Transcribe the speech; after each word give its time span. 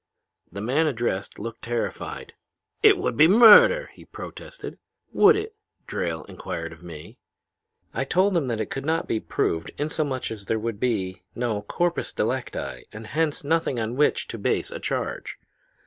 "The 0.51 0.61
man 0.61 0.87
addressed 0.87 1.37
looked 1.37 1.61
terrified. 1.61 2.33
'It 2.81 2.97
would 2.97 3.15
be 3.15 3.27
murder!' 3.27 3.91
he 3.93 4.03
protested. 4.03 4.79
"'Would 5.13 5.35
it?' 5.35 5.55
Drayle 5.85 6.23
inquired 6.25 6.73
of 6.73 6.81
me. 6.81 7.19
"I 7.93 8.03
told 8.03 8.35
him 8.35 8.47
that 8.47 8.59
it 8.59 8.71
could 8.71 8.83
not 8.83 9.07
be 9.07 9.19
proved 9.19 9.69
inasmuch 9.77 10.31
as 10.31 10.45
there 10.45 10.57
would 10.57 10.79
be 10.79 11.21
no 11.35 11.61
corpus 11.61 12.11
delicti 12.13 12.87
and 12.91 13.05
hence 13.13 13.43
nothing 13.43 13.79
on 13.79 13.95
which 13.95 14.27
to 14.29 14.39
base 14.39 14.71
a 14.71 14.79
charge. 14.79 15.37